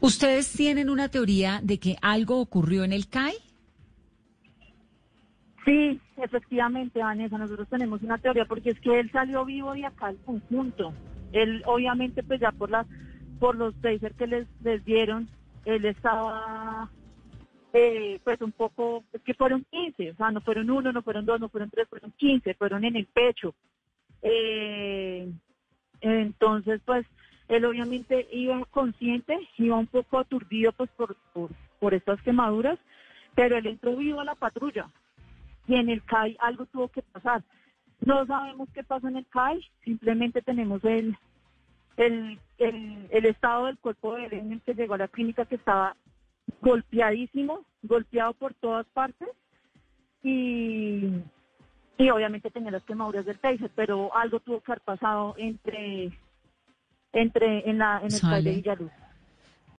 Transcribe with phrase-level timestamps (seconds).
[0.00, 3.34] ¿Ustedes tienen una teoría de que algo ocurrió en el CAI?
[5.64, 10.06] Sí, efectivamente, Vanessa, nosotros tenemos una teoría porque es que él salió vivo de acá
[10.06, 10.94] al conjunto.
[11.32, 12.86] Él, obviamente, pues ya por las
[13.38, 15.28] por los taser que les, les dieron,
[15.64, 16.90] él estaba
[17.72, 21.26] eh, pues un poco, es que fueron 15, o sea, no fueron uno, no fueron
[21.26, 23.54] dos, no fueron tres, fueron 15, fueron en el pecho.
[24.22, 25.30] Eh,
[26.00, 27.06] entonces, pues,
[27.48, 31.50] él obviamente iba consciente, iba un poco aturdido pues por, por,
[31.80, 32.78] por estas quemaduras,
[33.34, 34.88] pero él entró vivo a la patrulla
[35.66, 37.42] y en el CAI algo tuvo que pasar.
[38.04, 41.16] No sabemos qué pasó en el CAI, simplemente tenemos el,
[41.96, 45.56] el, el, estado del cuerpo de él en el que llegó a la clínica que
[45.56, 45.96] estaba
[46.60, 49.28] golpeadísimo, golpeado por todas partes
[50.22, 51.22] y,
[51.98, 56.12] y obviamente tenía las quemaduras del taser, pero algo tuvo que haber pasado entre,
[57.12, 58.92] entre en, la, en el CAI de Villaluz.